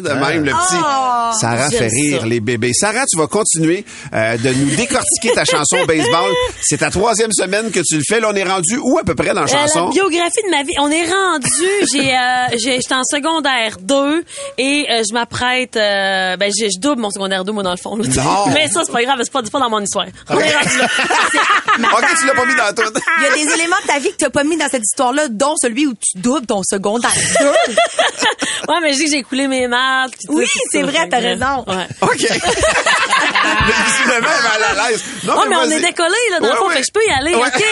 [0.00, 1.40] de même, le petit.
[1.40, 2.26] Sarah J'aime fait rire ça.
[2.26, 2.72] les bébés.
[2.72, 6.30] Sarah, tu vas continuer euh, de nous décortiquer ta chanson baseball.
[6.62, 8.20] C'est ta troisième semaine que tu le fais.
[8.20, 9.86] Là, on est rendu où à peu près dans la Euh, chanson?
[9.86, 10.74] la biographie de ma vie.
[10.78, 11.88] On est rendu.
[11.92, 14.24] J'ai, euh, j'ai, j'étais en secondaire 2
[14.58, 15.72] et euh, je m'apprête.
[15.74, 17.96] ben, je double mon secondaire 2 moi dans le fond.
[17.96, 18.04] là.
[18.16, 18.46] Non.
[18.52, 20.06] Mais ça c'est pas grave, c'est pas, pas dans mon histoire.
[20.28, 20.86] On est rendu là.
[21.98, 22.90] OK, tu l'as pas mis dans tout.
[23.18, 24.82] Il y a des éléments de ta vie que tu n'as pas mis dans cette
[24.82, 27.10] histoire-là, dont celui où tu doubles ton secondaire
[27.40, 27.46] 2.
[28.68, 30.12] ouais, mais je dis que j'ai coulé mes maths.
[30.28, 31.64] Oui, c'est vrai, t'as raison.
[31.66, 31.86] Ouais.
[32.02, 32.18] OK.
[32.20, 35.02] mais visiblement, elle est à l'aise.
[35.24, 36.74] Non, Ouais, mais on est décollé là dans Ouais, le fond, ouais.
[36.74, 37.34] fait que je peux y aller.
[37.34, 37.48] Ouais.
[37.48, 37.64] OK?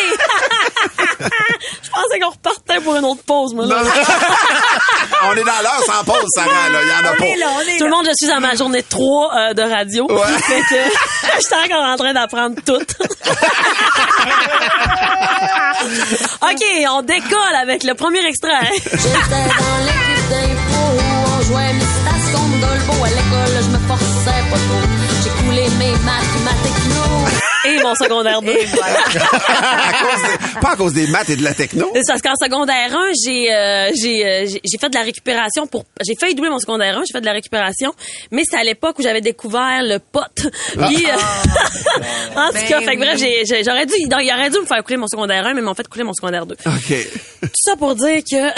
[1.82, 3.76] je pensais qu'on repartait pour une autre pause moi là.
[3.76, 3.90] Non, non.
[5.24, 6.68] on est dans l'heure sans pause, Sarah.
[6.70, 6.78] Là.
[6.82, 7.24] Il y en a On pas.
[7.26, 9.62] est là, on est Tout le monde, je suis à ma journée 3 euh, de
[9.62, 10.06] radio.
[10.10, 10.38] Ouais.
[10.42, 10.74] Fait que
[11.40, 12.72] j'étais encore en train d'apprendre tout.
[16.42, 18.70] OK, on décolle avec le premier extrait.
[18.74, 20.82] J'étais dans l'équipe d'impro,
[21.38, 23.04] on jouait Mistas contre Dolbo.
[23.04, 24.84] À l'école, je me forçais pas trop.
[25.22, 27.49] J'ai coulé mes maths et ma techno.
[27.66, 28.50] Et mon secondaire 2.
[29.20, 31.90] À cause des- pas à cause des maths et de la techno.
[31.94, 35.66] C'est parce qu'en secondaire 1, j'ai euh, j'ai euh, j'ai- j'ai fait de la récupération
[35.66, 37.92] pour j'ai failli doubler mon secondaire 1, j'ai fait de la récupération,
[38.30, 40.24] mais c'était à l'époque où j'avais découvert le pote.
[40.72, 41.16] Puis euh,
[42.36, 44.82] en tout Ben cas, fait que bref, j'aurais dû donc, il aurait dû me faire
[44.82, 46.54] couler mon secondaire 1, mais ils m'ont fait couler mon secondaire 2.
[46.66, 47.08] OK.
[47.42, 48.50] Tout ça pour dire que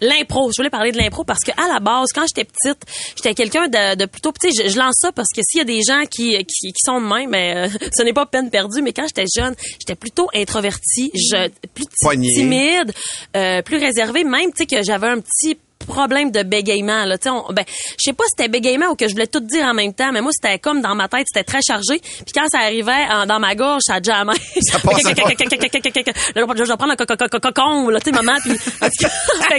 [0.00, 2.80] l'impro, je voulais parler de l'impro parce que à la base, quand j'étais petite,
[3.16, 4.50] j'étais quelqu'un de, de plutôt petit.
[4.56, 7.00] Je, je lance ça parce que s'il y a des gens qui, qui, qui sont
[7.00, 8.82] de même, ben, euh, ce n'est pas peine perdue.
[8.82, 12.32] Mais quand j'étais jeune, j'étais plutôt introvertie, je, plus Poignée.
[12.34, 12.92] timide,
[13.36, 14.24] euh, plus réservée.
[14.24, 15.58] Même, tu sais, que j'avais un petit
[15.88, 18.94] problème de bégaiement là tu sais on- ben je sais pas si c'était bégaiement ou
[18.94, 21.26] que je voulais tout dire en même temps mais moi c'était comme dans ma tête
[21.32, 24.32] c'était très chargé puis quand ça arrivait en- dans ma gorge ça jamais
[24.70, 25.28] Ça passait pas.
[26.34, 26.96] Là, je dois prendre un
[27.40, 28.52] cocon, là, tu sais, maman, puis...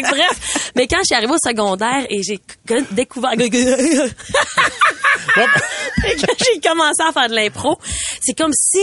[0.01, 0.71] bref.
[0.75, 2.39] Mais quand je suis arrivée au secondaire et j'ai
[2.91, 3.31] découvert...
[3.37, 3.49] j'ai
[6.61, 7.77] commencé à faire de l'impro,
[8.21, 8.79] c'est comme si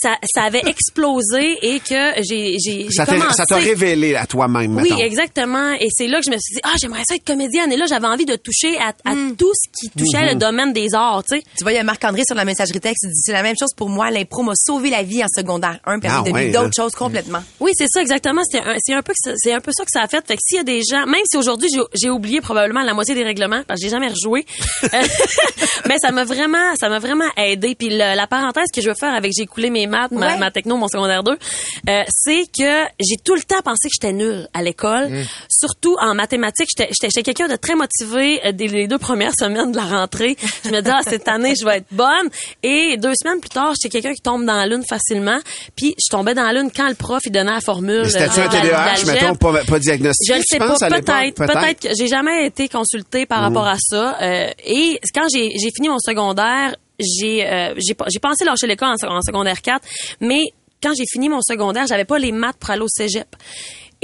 [0.00, 3.34] ça, ça avait explosé et que j'ai j'ai Ça commencé...
[3.36, 4.98] ça t'a révélé à toi-même, Oui, mettons.
[4.98, 5.72] exactement.
[5.80, 7.72] Et c'est là que je me suis dit, ah, j'aimerais ça être comédienne.
[7.72, 9.36] Et là, j'avais envie de toucher à, à Hmm.
[9.36, 10.28] tout ce qui touchait Mm-hmm.
[10.32, 11.42] le domaine des arts, tu sais.
[11.56, 13.56] Tu vois, il y a Marc-André sur la messagerie texte qui dit c'est la même
[13.58, 14.10] chose pour moi.
[14.10, 16.70] L'impro m'a sauvé la vie en secondaire 1, puis Ah de ouais, d'autres hein.
[16.76, 17.42] choses complètement.
[17.60, 18.42] Oui, c'est ça exactement.
[18.50, 20.24] C'est un, c'est un peu c'est un peu ça que ça a fait.
[20.26, 23.14] Fait que s'il y a des gens, même si aujourd'hui j'ai- oublié probablement la moitié
[23.14, 24.44] des règlements parce que j'ai jamais rejoué,
[24.84, 24.88] euh,
[25.88, 27.74] mais ça m'a vraiment, ça m'a vraiment aidé.
[27.74, 30.38] Puis le- la parenthèse que je veux faire avec j'ai coulé mes maths, ma, Ouais.
[30.38, 31.32] ma techno, mon secondaire 2,
[31.88, 35.10] euh, c'est que j'ai tout le temps pensé que j'étais nulle à l'école,
[35.48, 36.63] surtout en mathématiques.
[36.68, 39.84] J'étais- J'étais j'étais quelqu'un de très motivé euh, dès les deux premières semaines de la
[39.84, 40.36] rentrée.
[40.64, 42.28] Je me disais ah, cette année je vais être bonne.
[42.62, 45.38] Et deux semaines plus tard, j'étais quelqu'un qui tombe dans la lune facilement.
[45.76, 48.04] Puis je tombais dans la lune quand le prof il donnait la formule.
[48.10, 51.88] C'était-tu euh, un TDAH, mettons, pas, pas diagnostiqué, Je ne sais pas, peut-être, peut-être que
[51.98, 54.16] j'ai jamais été consultée par rapport à ça.
[54.22, 59.20] Euh, et quand j'ai fini mon secondaire, j'ai euh, j'ai pensé lâcher l'école en, en
[59.22, 59.80] secondaire 4,
[60.20, 60.42] mais
[60.82, 63.26] quand j'ai fini mon secondaire, j'avais pas les maths pour aller au cégep.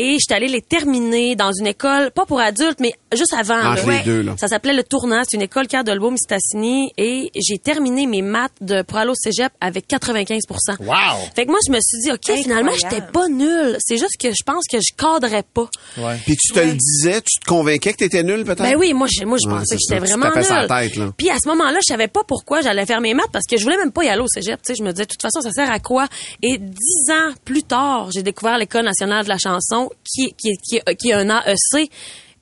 [0.03, 3.59] Et j'étais allée les terminer dans une école, pas pour adultes, mais juste avant.
[3.59, 3.99] Entre là.
[3.99, 4.35] les deux, là.
[4.39, 5.21] Ça s'appelait le Tournant.
[5.29, 6.91] C'est une école Pierre Delbaume Mistassini.
[6.97, 10.41] Et j'ai terminé mes maths de pour aller au cégep avec 95
[10.81, 10.97] Wow!
[11.37, 12.95] Fait que moi, je me suis dit, OK, finalement, Incroyable.
[12.97, 13.77] j'étais pas nulle.
[13.79, 15.69] C'est juste que je pense que je cadrais pas.
[15.99, 16.17] Ouais.
[16.25, 18.63] Puis tu te le disais, tu te convainquais que t'étais nul, peut-être?
[18.63, 20.67] Ben oui, moi, je, moi, je pensais que j'étais vraiment nulle.
[20.67, 21.13] tête, là.
[21.15, 23.65] Puis à ce moment-là, je savais pas pourquoi j'allais faire mes maths parce que je
[23.65, 24.63] voulais même pas y aller au cégep.
[24.63, 26.07] Tu sais, je me disais, de toute façon, ça sert à quoi?
[26.43, 30.81] Et dix ans plus tard, j'ai découvert l'École nationale de la chanson qui, qui, qui,
[30.99, 31.91] qui est un AEC.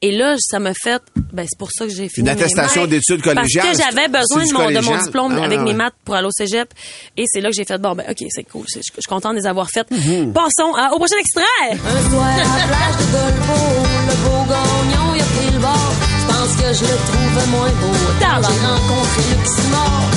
[0.00, 3.20] Et là, ça m'a fait, ben, c'est pour ça que j'ai fini Une attestation d'études
[3.20, 3.66] collégiales.
[3.66, 6.14] Parce que j'avais besoin de mon, de mon diplôme Ah, avec ouais, mes maths pour
[6.14, 6.72] aller au cégep.
[7.16, 8.64] Et c'est là que j'ai fait, bon, ben, OK, c'est cool.
[8.72, 9.90] Je, je suis contente de les avoir faites.
[9.90, 10.32] Mhm.
[10.32, 11.42] Passons à- au prochain extrait.
[11.72, 15.92] Un soir à la plage de Golfo, le beau gagnon, il a pris le bord.
[16.20, 17.96] Je pense que je le trouvais moins beau.
[18.20, 20.10] Quand j'ai rencontré Luc Simard.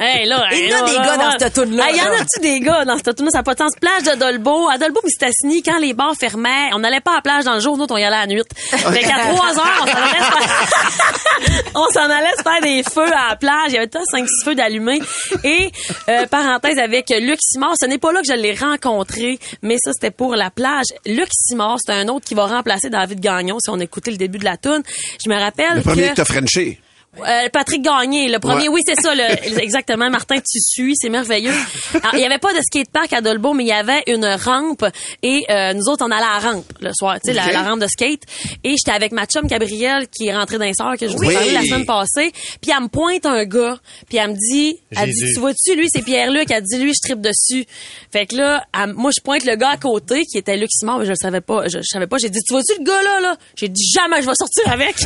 [0.00, 2.40] Hey, là, Il y en a des gars dans cette toune-là, Il y en a-tu
[2.40, 3.30] des gars dans cette toune-là?
[3.30, 3.72] Ça n'a pas de sens.
[3.80, 4.68] Plage de Dolbeau.
[4.68, 7.60] À Dolbeau, Mistassini, quand les bars fermaient, on n'allait pas à la plage dans le
[7.60, 8.42] jour, nous, autres, on y allait à la nuit.
[8.70, 12.82] Fait qu'à 3 heures, on s'en allait se faire, on s'en allait se faire des
[12.82, 13.68] feux à la plage.
[13.68, 15.00] Il y avait tout 5 six feux d'allumés.
[15.44, 15.70] Et,
[16.08, 19.92] euh, parenthèse avec Luc Simard, ce n'est pas là que je l'ai rencontré, mais ça,
[19.92, 20.86] c'était pour la plage.
[21.06, 24.38] Luc Simard, c'est un autre qui va remplacer David Gagnon, si on écoutait le début
[24.38, 24.82] de la toune.
[25.24, 26.08] Je me rappelle Le premier que...
[26.10, 26.80] que t'as frenché.
[27.20, 28.74] Euh, Patrick Gagné, le premier, Ouais.
[28.76, 30.10] oui, c'est ça, le- exactement.
[30.10, 31.52] Martin, tu suis, c'est merveilleux.
[31.94, 34.84] Alors, il y avait pas de skatepark à Dolbeau, mais il y avait une rampe
[35.22, 37.62] et euh, nous autres, on allait à la rampe le soir, tu sais, la, la
[37.62, 38.22] rampe de skate.
[38.64, 41.32] Et j'étais avec ma chum Gabrielle qui est rentrée d'un sort que je vous ai
[41.34, 42.32] parlé la semaine passée.
[42.60, 45.86] Puis elle me pointe un gars, puis elle me dit, elle dit, tu vois-tu, lui,
[45.92, 46.50] c'est Pierre-Luc.
[46.50, 47.64] Elle dit, lui, je tripe dessus.
[48.12, 51.04] Fait que là, elle- moi, je pointe le gars à côté qui était Luc mais
[51.04, 51.64] je le savais pas.
[51.68, 52.16] Je, je savais pas.
[52.18, 53.36] J'ai dit, tu vois-tu le gars là, là?
[53.56, 54.96] J'ai dit, jamais je vais sortir avec.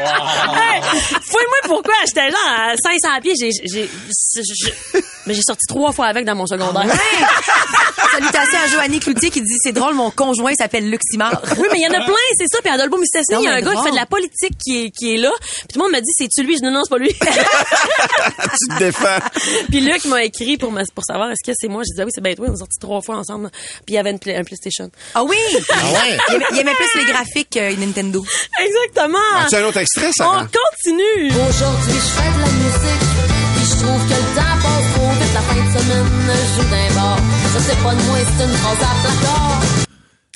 [0.00, 1.94] Hey, Fouille-moi pourquoi.
[2.06, 3.34] J'étais genre à 500 pieds.
[3.38, 3.88] J'ai, j'ai,
[4.34, 4.74] j'ai-
[5.26, 6.86] mais j'ai sorti trois fois avec dans mon secondaire.
[8.12, 11.40] Salutations à Joannie Cloutier qui dit c'est drôle, mon conjoint s'appelle Luc Simard.
[11.58, 12.58] Oui, mais il y en a plein, c'est ça.
[12.62, 14.84] Puis à Mistassini, Non, il y a un gars qui fait de la politique qui
[14.86, 15.30] est, qui est là.
[15.40, 16.54] Puis tout le monde me dit, c'est-tu lui?
[16.54, 17.08] Je dis, non, non, c'est pas lui.
[17.12, 19.18] tu te défends.
[19.68, 21.82] Puis Luc m'a écrit pour, me, pour savoir est-ce que c'est moi?
[21.86, 22.46] J'ai dit, ah oui, c'est bien toi.
[22.48, 23.50] On est sortis trois fois ensemble.
[23.50, 24.90] Puis il y avait une, un PlayStation.
[25.14, 25.36] Ah oui!
[25.70, 26.18] Ah ouais?
[26.30, 28.24] Il aimait, il aimait plus les graphiques que Nintendo.
[28.58, 29.18] Exactement.
[29.36, 30.46] As-tu un autre extrait, On Sarah?
[30.46, 31.26] continue.
[31.28, 33.04] Aujourd'hui, je fais de la musique.
[33.56, 35.34] Puis je trouve que le temps passe trop vite.
[35.34, 37.18] La fin de semaine, je joue d'un bar.
[37.52, 39.62] Ça, c'est pas de moi, c'est une phrase à placard.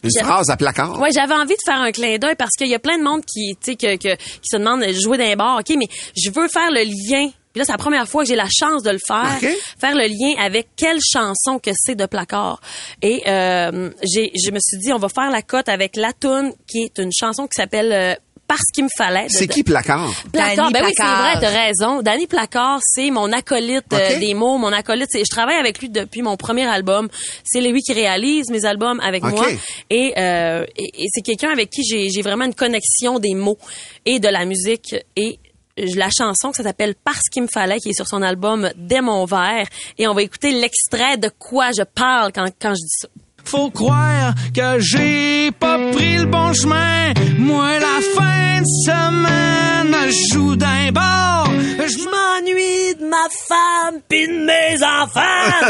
[0.05, 1.01] Une phrase à placard?
[1.01, 3.23] Ouais, j'avais envie de faire un clin d'œil parce qu'il y a plein de monde
[3.25, 5.87] qui, tu sais, que, que- qui se demande de jouer d'un bar, ok, mais
[6.17, 7.31] je veux faire le lien.
[7.53, 9.47] Puis là, c'est la première fois que j'ai la chance de le faire, Ok.
[9.79, 12.61] faire le lien avec quelle chanson que c'est de placard.
[13.03, 16.53] Et euh, j'ai, je me suis dit, on va faire la cote avec la toune
[16.67, 18.15] qui est une chanson qui s'appelle euh,
[18.53, 19.29] Parce qu'il me fallait.
[19.31, 20.13] C'est qui placard?
[20.31, 21.23] Placard, Danny ben oui, c'est Placard.
[21.23, 22.03] vrai, t'as raison.
[22.03, 25.09] Danny Placard, c'est mon acolyte euh, des mots, mon acolyte.
[25.15, 27.09] Je travaille avec lui depuis mon premier album.
[27.45, 29.47] C'est lui qui réalise mes albums avec moi.
[29.89, 33.57] Et, euh, et, et c'est quelqu'un avec qui j'ai j'ai vraiment une connexion des mots
[34.05, 34.95] et de la musique.
[35.17, 35.39] Et
[35.79, 39.01] la chanson que ça s'appelle Parce qu'il me fallait, qui est sur son album Dès
[39.01, 39.67] mon verre.
[39.97, 43.09] Et on va écouter l'extrait de quoi je parle quand, quand je dis ça.
[43.45, 47.13] Faut croire que j'ai pas pris le bon chemin.
[47.39, 51.51] Moi, la fin de semaine, je joue d'un bord.
[51.79, 55.21] Je m'ennuie de ma femme pis de mes enfants.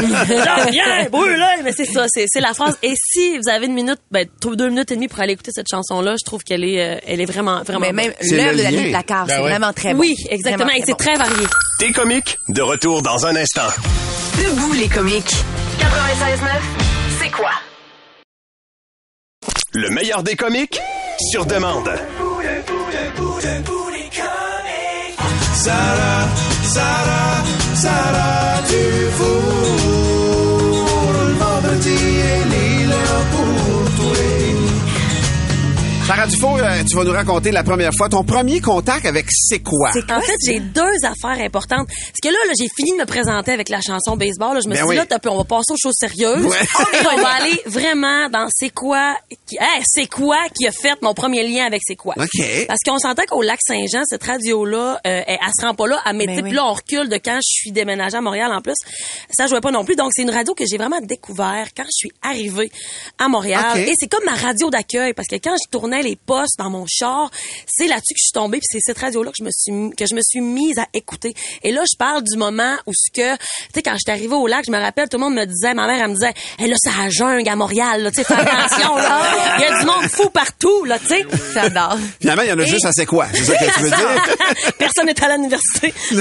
[0.29, 1.39] Je viens brûler.
[1.65, 2.77] Mais c'est ça, c'est, c'est la phrase.
[2.83, 5.69] Et si vous avez une minute, ben, deux minutes et demie pour aller écouter cette
[5.71, 8.63] chanson-là, je trouve qu'elle est, euh, elle est vraiment, vraiment Mais même l'œuvre le de
[8.63, 8.91] Danny lien.
[8.91, 9.51] Placard, Ben c'est ouais.
[9.51, 10.01] vraiment très bon.
[10.01, 10.65] Oui, exactement.
[10.67, 10.99] Vraiment Et c'est bon.
[10.99, 11.47] très varié.
[11.79, 13.69] T'es comiques, de retour dans un instant.
[14.39, 15.35] Debout les comiques.
[15.79, 15.83] 96.9,
[17.23, 17.51] c'est quoi?
[19.75, 20.81] Le meilleur des comiques,
[21.31, 21.91] sur demande.
[25.55, 26.29] Sarah,
[26.65, 30.02] Sarah, Sarah Dufour.
[36.15, 39.61] Sarah Dufault, euh, tu vas nous raconter la première fois ton premier contact avec C'est
[39.61, 39.89] quoi?
[40.11, 41.89] En fait, j'ai deux affaires importantes.
[41.89, 44.57] Parce que là, là j'ai fini de me présenter avec la chanson baseball.
[44.57, 44.95] Là, je me Ben suis oui.
[44.97, 46.45] dit, là, t'as pu- on va passer aux choses sérieuses.
[46.45, 46.57] Ouais.
[46.93, 51.01] Et on va aller vraiment dans c'est quoi, qui, hey, c'est quoi qui a fait
[51.01, 52.15] mon premier lien avec c'est quoi?
[52.15, 55.99] Parce qu'on s'entend qu'au lac Saint-Jean, cette radio-là, euh, elle, elle se rend pas là
[56.05, 56.35] à m'étais.
[56.35, 56.57] Ben Puis oui.
[56.57, 58.75] là, on recule de quand je suis déménagée à Montréal en plus.
[59.31, 59.97] Ça jouait pas non plus.
[59.97, 62.71] Donc, c'est une radio que j'ai vraiment découvert quand je suis arrivée
[63.19, 63.79] à Montréal.
[63.79, 66.87] Et c'est comme ma radio d'accueil parce que quand je tournais les postes dans mon
[66.87, 67.31] char.
[67.67, 70.07] C'est là-dessus que je suis tombée, puis c'est cette radio-là que je me suis que
[70.07, 71.35] je me suis mise à écouter.
[71.63, 74.47] Et là, je parle du moment où ce que, tu sais, quand j'étais arrivée au
[74.47, 76.69] lac, je me rappelle, tout le monde me disait, ma mère, elle me disait, hey,
[76.69, 79.32] là, ça jungle à Montréal, là, tu sais, fais attention, là.
[80.15, 81.27] Il y a du monde fou partout, là, tu sais.
[81.55, 81.99] J'adore.
[82.21, 83.27] Finalement, il y en a juste assez quoi?
[83.33, 84.25] C'est ça que tu veux dire?
[84.79, 85.95] Personne n'est à l'université.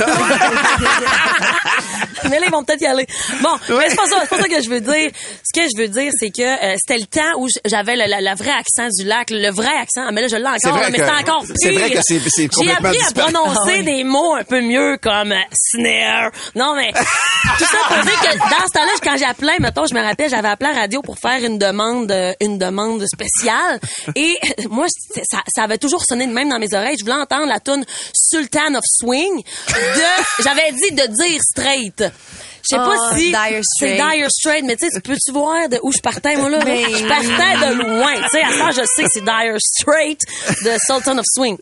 [2.30, 3.06] mais là, ils vont peut-être y aller.
[3.41, 5.12] Bon, mais c'est pas ça, c'est pas ça que je veux dire.
[5.43, 8.30] Ce que je veux dire, c'est que euh, c'était le temps où j'avais le, le-
[8.30, 10.12] le vrai accent du lac, le vrai accent.
[10.13, 11.56] Mais là, je l'ai C'est encore, vrai mais que- c'est encore pire.
[11.58, 13.84] c'est vrai que c'est- c'est J'ai complètement appris à prononcer Ah oui.
[13.84, 16.32] des mots un peu mieux comme euh, snare.
[16.56, 16.91] Non, mais
[17.58, 20.47] tout ça pour dire que dans ce temps-là, quand j'appelais, mettons, je me rappelle, j'avais
[20.49, 23.80] appelé à la radio pour faire une demande, euh, une demande spéciale.
[24.15, 24.38] Et
[24.70, 24.88] moi,
[25.24, 26.98] ça, avait toujours sonné de même dans mes oreilles.
[27.00, 29.44] Je voulais entendre la tune Sultan of Swing
[30.44, 32.04] j'avais dit de dire straight.
[32.63, 33.95] Je sais Oh, pas si Dire c'est.
[33.95, 36.60] Dire Straight, mais tu sais, tu peux-tu voir de où je partais, moi, là?
[36.65, 38.13] Mais Je partais de loin.
[38.15, 40.19] Tu sais, à ça, je sais que c'est Dire Straight
[40.63, 41.58] de Sultan of Swing.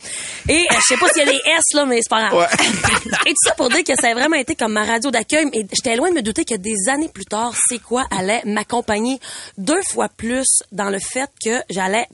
[0.47, 2.39] Et euh, je sais pas s'il y a des S, là, mais c'est pas grave.
[2.39, 2.67] Ouais.
[3.25, 5.47] Et tout ça pour dire que ça a vraiment été comme ma radio d'accueil.
[5.53, 9.19] Et j'étais loin de me douter que des années plus tard, c'est quoi allait m'accompagner
[9.57, 12.07] deux fois plus dans le fait que j'allais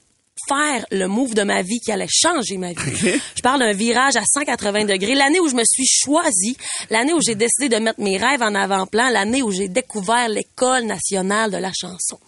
[0.47, 3.19] faire le move de ma vie qui allait changer ma vie.
[3.35, 5.15] Je parle d'un virage à 180 degrés.
[5.15, 6.57] L'année où je me suis choisie,
[6.89, 10.83] l'année où j'ai décidé de mettre mes rêves en avant-plan, l'année où j'ai découvert l'école
[10.83, 12.19] nationale de la chanson.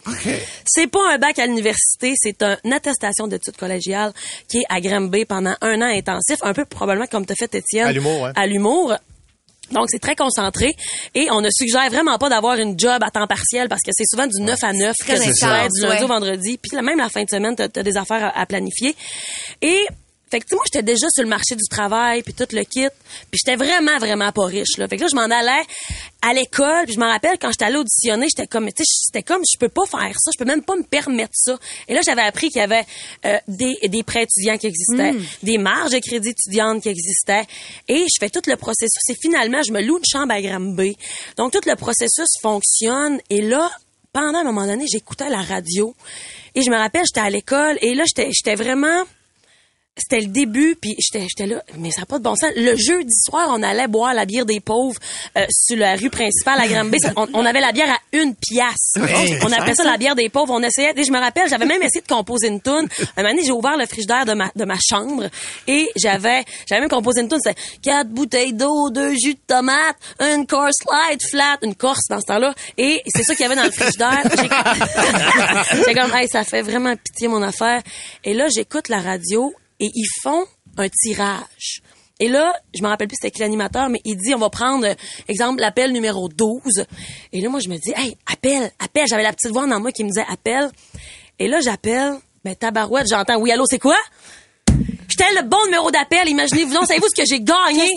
[0.65, 4.13] C'est pas un bac à l'université, c'est une attestation d'études collégiales
[4.47, 4.77] qui est à
[5.27, 7.87] pendant un an intensif, un peu probablement comme t'as fait Étienne.
[7.87, 8.31] À l'humour, ouais.
[8.35, 8.93] À l'humour.
[9.71, 10.75] Donc, c'est très concentré.
[11.15, 14.05] Et on ne suggère vraiment pas d'avoir une job à temps partiel parce que c'est
[14.09, 16.03] souvent du 9 à 9 que Très tu fais du lundi ouais.
[16.03, 16.57] au vendredi.
[16.57, 18.95] Puis même la fin de semaine, t'as as des affaires à, à planifier.
[19.61, 19.87] Et
[20.29, 22.63] fait que, tu sais, moi, j'étais déjà sur le marché du travail, puis tout le
[22.63, 22.87] kit.
[23.31, 24.87] Puis j'étais vraiment, vraiment pas riche, là.
[24.87, 25.63] Fait que là, je m'en allais
[26.21, 29.23] à l'école, puis je me rappelle, quand j'étais allée auditionner, j'étais comme, tu sais, j'étais
[29.23, 31.57] comme, je peux pas faire ça, je peux même pas me permettre ça.
[31.87, 32.85] Et là, j'avais appris qu'il y avait
[33.25, 35.13] euh, des, des prêts étudiants qui existaient,
[35.43, 37.45] des marges de crédit étudiantes qui existaient.
[37.87, 39.09] Et je fais tout le processus.
[39.09, 40.97] Et finalement, je me loue une chambre à Granby.
[41.37, 43.19] Donc, tout le processus fonctionne.
[43.29, 43.71] Et là,
[44.11, 45.95] pendant un moment donné, j'écoutais la radio.
[46.55, 49.03] Et je me rappelle, j'étais à l'école, et là, j'étais j'étais vraiment
[49.97, 52.49] c'était le début, puis j'étais j'étais là, mais ça n'a pas de bon sens.
[52.55, 54.99] Le jeudi soir, on allait boire la bière des pauvres
[55.37, 56.97] euh, sur la rue principale à Granby.
[57.15, 58.93] On, on avait la bière à une pièce.
[58.95, 60.53] on appelait ça la bière des pauvres.
[60.53, 62.87] On essayait, et je me rappelle, j'avais même essayé de composer une tune.
[63.15, 65.25] Un moment donné, j'ai ouvert le frigidaire de ma, de ma chambre
[65.67, 67.39] et j'avais j'avais même composé une tune.
[67.43, 72.19] C'était quatre bouteilles d'eau, deux jus de tomate, une course light flat, une corse dans
[72.19, 72.53] ce temps-là.
[72.77, 74.23] Et c'est ça qu'il y avait dans le frigidaire.
[75.85, 77.81] J'ai- comme, hey, ça fait vraiment pitié mon affaire.
[78.23, 80.45] Et là, j'écoute la radio et ils font
[80.77, 81.81] un tirage.
[82.19, 84.85] Et là, je me rappelle plus c'était qui l'animateur, mais il dit, on va prendre,
[84.87, 84.95] euh,
[85.27, 86.61] exemple, l'appel numéro 12.
[87.31, 89.05] Et là, moi, je me dis, hey, appelle, appelle.
[89.07, 90.69] J'avais la petite voix dans moi qui me disait, appelle.
[91.37, 92.15] Et là, j'appelle.
[92.43, 93.97] Ben, tabarouette, j'entends, oui, allô, c'est quoi?
[95.09, 96.27] J'étais le bon numéro d'appel.
[96.27, 97.93] Imaginez-vous, savez-vous ce que j'ai gagné?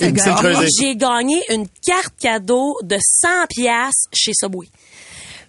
[0.79, 4.69] J'ai gagné une carte cadeau de 100 pièces chez Subway.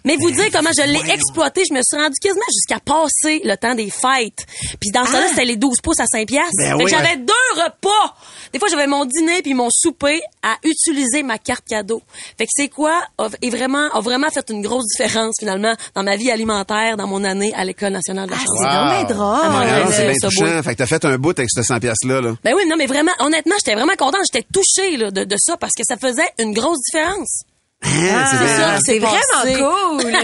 [0.04, 3.54] Mais vous dire comment je l'ai exploité, je me suis rendu quasiment jusqu'à passer le
[3.56, 4.46] temps des fêtes.
[4.80, 6.42] Puis dans ce temps-là, c'était les 12 pouces à 5 pièces.
[6.58, 6.90] Ben fait que oui.
[6.90, 8.14] j'avais deux repas.
[8.52, 12.02] Des fois, j'avais mon dîner puis mon souper à utiliser ma carte cadeau.
[12.36, 16.02] Fait que c'est quoi a, est vraiment a vraiment fait une grosse différence finalement dans
[16.02, 19.24] ma vie alimentaire dans mon année à l'école nationale de la Ah, c'est Ah, drôle.
[19.24, 20.62] Ah, c'est bien ça, touchant.
[20.62, 22.34] Fait que t'as fait un bout avec cette 100 pièces-là, là.
[22.42, 24.22] Ben oui, non, mais vraiment, honnêtement, j'étais vraiment contente.
[24.32, 27.42] J'étais touchée là, de, de ça parce que ça faisait une grosse différence.
[27.84, 30.12] Hein, c'est c'est vraiment cool.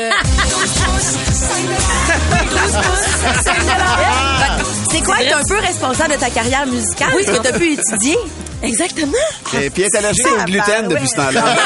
[4.90, 7.08] C'est quoi être un peu responsable de ta carrière musicale?
[7.16, 7.22] Oui.
[7.24, 8.16] Parce que t'as pu étudier?
[8.62, 9.12] Exactement.
[9.60, 11.08] Et puis, elle est allergique au gluten ben, depuis ouais.
[11.08, 11.44] ce temps-là.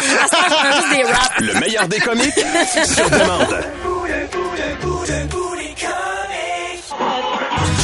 [0.00, 1.40] Ce des raps.
[1.40, 3.64] Le meilleur des comiques sur demande.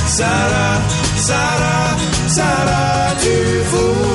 [0.06, 0.80] Sarah,
[1.16, 1.96] Sarah,
[2.28, 4.13] Sarah Dufour.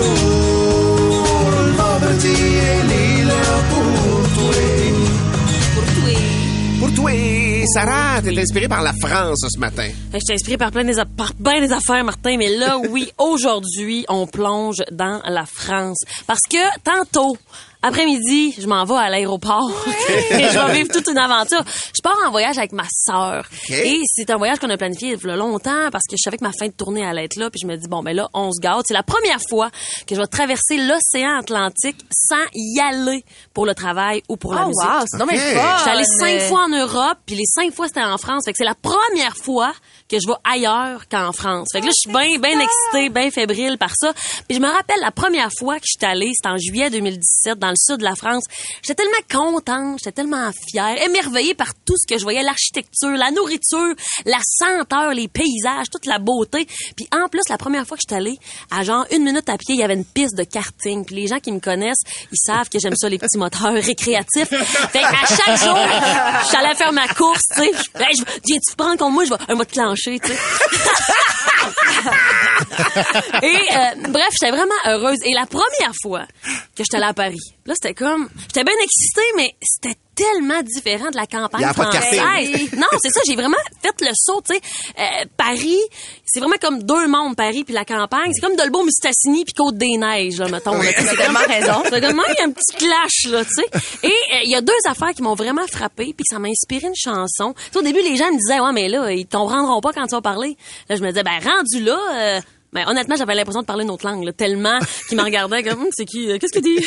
[7.74, 9.90] Sarah, t'es inspirée par la France ce matin.
[10.12, 14.06] Je suis inspirée par plein des, par bien des affaires, Martin, mais là, oui, aujourd'hui,
[14.10, 16.00] on plonge dans la France.
[16.26, 17.38] Parce que tantôt,
[17.82, 19.70] après-midi, je m'en vais à l'aéroport
[20.32, 21.64] et je vais vivre toute une aventure.
[21.96, 23.46] Je pars en voyage avec ma sœur.
[23.70, 26.38] Et c'est un voyage qu'on a planifié il y a longtemps parce que je savais
[26.38, 27.50] que ma fin de tournée allait être là.
[27.50, 28.86] Puis je me dis, bon, ben là, on se gâte.
[28.88, 29.70] C'est la première fois
[30.06, 34.64] que je vais traverser l'océan Atlantique sans y aller pour le travail ou pour la
[34.66, 34.84] Oh musique.
[34.84, 35.78] wow, c'est fun.
[35.78, 38.44] J'étais allée cinq fois en Europe, puis les cinq fois c'était en France.
[38.46, 39.72] Fait que c'est la première fois
[40.10, 41.68] que je vais ailleurs qu'en France.
[41.72, 44.12] Fait que là, je suis bien, bien excitée, bien fébrile par ça.
[44.48, 47.60] Puis je me rappelle la première fois que je suis allée, c'était en juillet 2017,
[47.60, 48.44] dans le sud de la France.
[48.84, 53.32] J'étais tellement contente, j'étais tellement fière, émerveillée par tout ce que je voyais, l'architecture, la
[53.32, 53.94] nourriture,
[54.26, 56.68] la senteur, les paysages, toute la beauté.
[56.96, 58.38] Puis en plus, la première fois que je suis allée,
[58.72, 61.06] à genre une minute à pied, il y avait une piste de karting.
[61.06, 64.50] Puis les gens qui me connaissent, ils savent que j'aime ça, les petits moteurs récréatifs.
[64.50, 67.72] Fait à chaque jour, je allée faire ma course, tu sais.
[67.96, 69.24] Hey, je- Viens-tu prendre contre moi?
[69.26, 69.70] Je vais, un mot de
[70.00, 70.34] clencher, tu.
[73.44, 75.18] Et euh, bref, j'étais vraiment heureuse.
[75.24, 76.26] Et la première fois
[76.76, 78.30] que j'étais allée à Paris, là, c'était comme...
[78.48, 81.96] J'étais bien excitée, mais c'était tellement différent de la campagne Il y a pas de
[81.96, 82.74] française.
[82.76, 84.62] Non, c'est ça, j'ai vraiment fait le saut, tu sais.
[85.00, 85.80] Euh, Paris,
[86.26, 88.32] c'est vraiment comme deux mondes, Paris puis la campagne.
[88.34, 90.74] C'est comme Dolbeau, Mistassini puis Côte-des-Neiges, là, mettons.
[90.74, 91.84] là, tu sais, c'est tellement raison.
[91.90, 93.66] C'est comme, il y a un petit clash, là, tu sais.
[94.04, 96.50] Et euh, il y a deux affaires qui m'ont vraiment frappé puis que ça m'a
[96.50, 97.54] inspiré une chanson.
[97.54, 99.94] Tu sais, au début, les gens me disaient, ouais, mais là, ils t'en rendront pas
[99.94, 100.58] quand tu vas parler.
[100.90, 102.40] Là, je me disais, ben, rendu là, euh,
[102.72, 105.82] ben, honnêtement, j'avais l'impression de parler une autre langue, là, tellement qu'ils me regardaient comme,
[105.82, 106.86] Hum, c'est qui, euh, qu'est-ce qu'il dit?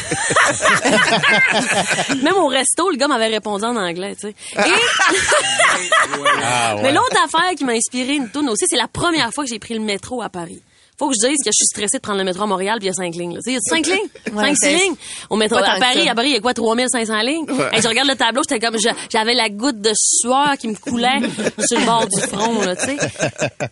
[2.22, 4.35] Même au resto, le gars m'avait répondu en anglais, tu sais.
[4.59, 4.61] Et,
[6.83, 9.59] mais l'autre affaire qui m'a inspiré une toune aussi, c'est la première fois que j'ai
[9.59, 10.62] pris le métro à Paris.
[10.98, 12.87] Faut que je dise que je suis stressée de prendre le métro à Montréal puis
[12.87, 13.38] il y a cinq lignes.
[13.46, 14.94] Il y a cinq lignes, Ouais, cinq, six lignes?
[15.31, 17.46] Au métro à Paris, à Paris, il y a quoi, 3500 lignes?
[17.72, 18.76] Hey, je regarde le tableau, j'étais comme,
[19.11, 21.20] j'avais la goutte de sueur qui me coulait
[21.66, 22.96] sur le bord du front, là, tu sais.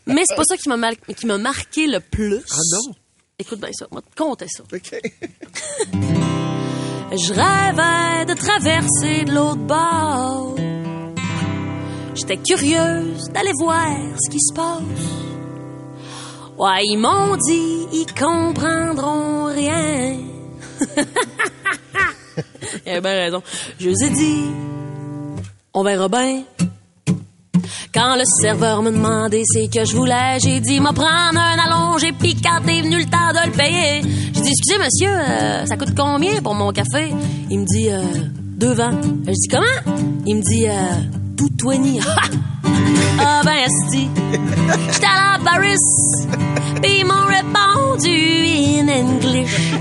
[0.06, 2.40] Mais c'est pas ça qui m'a marqué le plus.
[2.50, 2.94] Ah non?
[3.38, 4.62] Écoute bien ça, moi, te compter ça.
[4.70, 5.00] OK.
[7.12, 10.54] Je rêvais de traverser de l'autre bord.
[12.14, 14.82] J'étais curieuse d'aller voir ce qui se passe.
[16.60, 20.18] Ouais, ils m'ont dit, ils comprendront rien.
[22.84, 23.42] Il avait bien raison.
[23.78, 24.42] Je vous ai dit,
[25.72, 26.42] on verra bien.
[27.94, 32.12] Quand le serveur me demandait c'est que je voulais, j'ai dit m'a prendre un allongé
[32.12, 34.02] puis quand est venu le temps de le payer,
[34.34, 37.10] j'ai dit excusez monsieur, euh, ça coûte combien pour mon café?
[37.48, 38.02] Il me dit euh,
[38.36, 39.00] deux vents.
[39.26, 39.94] Je dis comment?
[40.26, 40.74] Il me dit euh,
[41.40, 41.98] tout twenty.
[43.18, 44.08] ah ben esti,
[44.92, 45.74] j'étais à Paris,
[46.82, 48.10] puis ils m'ont répondu
[48.78, 49.72] in English.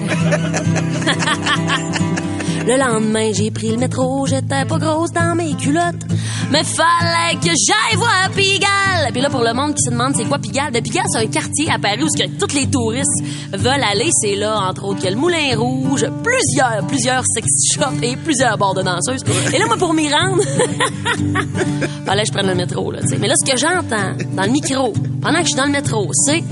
[2.70, 6.06] Le lendemain, j'ai pris le métro, j'étais pas grosse dans mes culottes.
[6.52, 9.12] Mais fallait que j'aille voir Pigalle.
[9.12, 11.26] Puis là, pour le monde qui se demande c'est quoi Pigalle, ben Pigalle, c'est un
[11.26, 14.12] quartier à Paris où que tous les touristes veulent aller.
[14.22, 18.16] C'est là, entre autres, qu'il y a le Moulin Rouge, plusieurs, plusieurs sex shops et
[18.18, 19.24] plusieurs bars de danseuses.
[19.52, 20.44] Et là, moi, pour m'y rendre,
[22.06, 23.18] fallait que je prenne le métro, là, tu sais.
[23.18, 26.08] Mais là, ce que j'entends dans le micro, pendant que je suis dans le métro,
[26.14, 26.44] c'est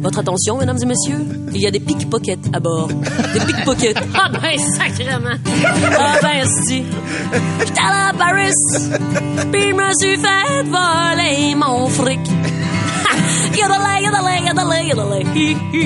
[0.00, 2.88] votre attention, mesdames et messieurs, il y a des pickpockets à bord.
[2.88, 3.96] Des pickpockets.
[4.18, 5.36] Ah ben, sacrément.
[5.98, 6.82] Ah ben, si.
[7.60, 8.52] J'étais à Paris,
[9.52, 12.20] puis je me suis fait voler mon fric.
[13.56, 15.24] Yodelay, yodelay, yodelay, yodelay.
[15.34, 15.84] Hi, hi.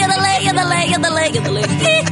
[0.00, 1.64] Yodelay, yodelay, yodelay, yodelay.
[1.82, 2.02] Hi,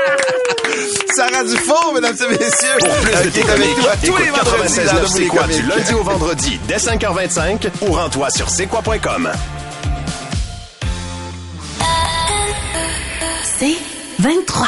[1.16, 2.78] Sarah Dufour, mesdames et messieurs.
[2.80, 5.26] Pour plus euh, de qui est avec nous à tous les vendredis 96.9 dans C'est
[5.26, 9.30] quoi du lundi au vendredi dès 5h25 ou rends-toi sur c'est quoi.com.
[13.60, 13.76] C'est
[14.20, 14.68] 23.